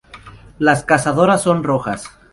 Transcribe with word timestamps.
Las 0.57 0.83
cazadoras 0.83 1.43
son 1.43 1.63
rojas. 1.63 2.09